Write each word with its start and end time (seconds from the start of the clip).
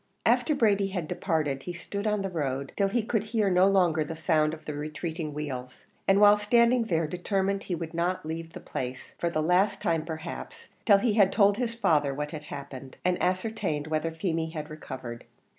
After 0.25 0.55
Brady 0.55 0.87
had 0.87 1.07
departed 1.07 1.61
he 1.61 1.73
stood 1.73 2.07
on 2.07 2.23
the 2.23 2.29
road, 2.31 2.71
till 2.75 2.87
he 2.87 3.03
could 3.03 3.23
hear 3.25 3.51
no 3.51 3.67
longer 3.67 4.03
the 4.03 4.15
sound 4.15 4.51
of 4.51 4.65
the 4.65 4.73
retreating 4.73 5.31
wheels, 5.31 5.85
and 6.07 6.19
while 6.19 6.39
standing 6.39 6.85
there 6.85 7.05
determined 7.05 7.65
he 7.65 7.75
would 7.75 7.93
not 7.93 8.25
leave 8.25 8.53
the 8.53 8.59
place, 8.59 9.13
for 9.19 9.29
the 9.29 9.43
last 9.43 9.79
time 9.79 10.03
perhaps, 10.03 10.69
till 10.87 10.97
he 10.97 11.13
had 11.13 11.31
told 11.31 11.57
his 11.57 11.75
father 11.75 12.15
what 12.15 12.31
had 12.31 12.45
happened, 12.45 12.97
and 13.05 13.21
ascertained 13.21 13.85
whether 13.85 14.09
Feemy 14.11 14.49
had 14.49 14.71
recovered. 14.71 15.23